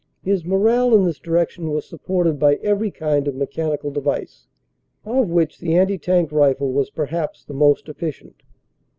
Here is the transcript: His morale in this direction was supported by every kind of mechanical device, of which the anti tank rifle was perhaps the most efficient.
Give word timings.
His 0.23 0.43
morale 0.43 0.95
in 0.95 1.05
this 1.05 1.19
direction 1.19 1.69
was 1.69 1.87
supported 1.87 2.39
by 2.39 2.55
every 2.55 2.89
kind 2.89 3.27
of 3.27 3.35
mechanical 3.35 3.91
device, 3.91 4.47
of 5.05 5.29
which 5.29 5.59
the 5.59 5.75
anti 5.75 5.99
tank 5.99 6.31
rifle 6.31 6.73
was 6.73 6.89
perhaps 6.89 7.45
the 7.45 7.53
most 7.53 7.87
efficient. 7.87 8.41